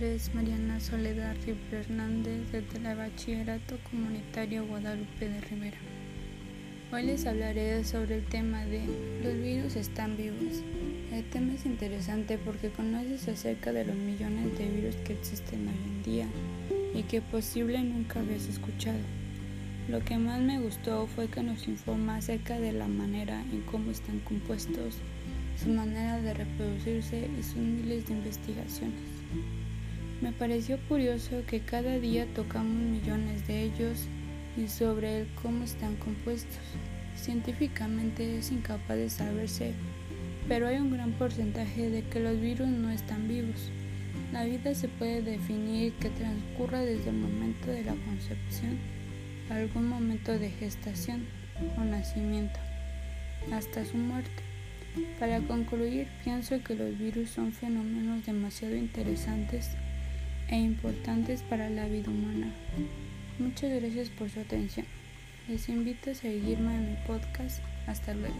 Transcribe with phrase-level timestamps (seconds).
[0.00, 5.78] Margui Fernández desde la Bachillerato Comunitario Guadalupe de Rivera.
[6.92, 8.82] Hoy les hablaré sobre el tema de
[9.24, 10.62] los virus están vivos.
[11.12, 15.74] El tema es interesante porque conoces acerca de los millones de virus que existen hoy
[15.74, 16.26] en día
[16.94, 19.00] y que posible nunca habías escuchado.
[19.88, 23.90] Lo que más me gustó fue que nos informa acerca de la manera en cómo
[23.90, 24.94] están compuestos,
[25.60, 29.67] su manera de reproducirse y sus miles de investigaciones.
[30.20, 34.06] Me pareció curioso que cada día tocamos millones de ellos
[34.56, 36.58] y sobre el cómo están compuestos.
[37.14, 39.74] Científicamente es incapaz de saberse,
[40.48, 43.70] pero hay un gran porcentaje de que los virus no están vivos.
[44.32, 48.78] La vida se puede definir que transcurra desde el momento de la concepción
[49.50, 51.26] algún momento de gestación
[51.76, 52.58] o nacimiento,
[53.52, 54.42] hasta su muerte.
[55.18, 59.70] Para concluir, pienso que los virus son fenómenos demasiado interesantes
[60.48, 62.52] e importantes para la vida humana.
[63.38, 64.86] Muchas gracias por su atención.
[65.48, 67.62] Les invito a seguirme en mi podcast.
[67.86, 68.36] Hasta luego.